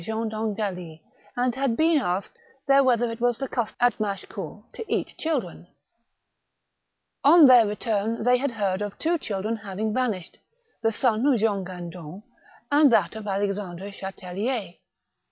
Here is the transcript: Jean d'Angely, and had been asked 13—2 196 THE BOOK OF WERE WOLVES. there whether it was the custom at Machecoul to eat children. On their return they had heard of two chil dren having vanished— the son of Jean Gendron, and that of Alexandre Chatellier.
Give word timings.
Jean 0.03 0.29
d'Angely, 0.29 0.99
and 1.37 1.53
had 1.53 1.77
been 1.77 1.99
asked 2.01 2.33
13—2 2.67 2.67
196 2.67 2.67
THE 2.67 2.73
BOOK 2.73 2.79
OF 2.79 2.83
WERE 2.83 2.83
WOLVES. 2.83 2.83
there 2.83 2.83
whether 2.83 3.11
it 3.11 3.21
was 3.21 3.37
the 3.37 3.47
custom 3.47 3.77
at 3.79 3.99
Machecoul 3.99 4.65
to 4.73 4.85
eat 4.95 5.15
children. 5.19 5.67
On 7.23 7.45
their 7.45 7.67
return 7.67 8.23
they 8.23 8.37
had 8.39 8.49
heard 8.49 8.81
of 8.81 8.97
two 8.97 9.19
chil 9.19 9.43
dren 9.43 9.57
having 9.57 9.93
vanished— 9.93 10.39
the 10.81 10.91
son 10.91 11.23
of 11.27 11.39
Jean 11.39 11.63
Gendron, 11.63 12.23
and 12.71 12.91
that 12.91 13.15
of 13.15 13.27
Alexandre 13.27 13.91
Chatellier. 13.91 14.73